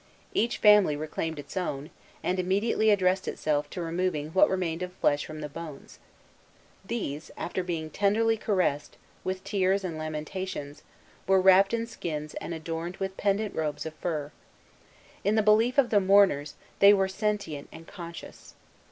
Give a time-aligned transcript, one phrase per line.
[0.33, 1.91] Each family reclaimed its own,
[2.23, 5.99] and immediately addressed itself to removing what remained of flesh from the bones.
[6.83, 10.81] These, after being tenderly caressed, with tears and lamentations,
[11.27, 14.31] were wrapped in skins and adorned with pendent robes of fur.
[15.23, 18.55] In the belief of the mourners, they were sentient and conscious.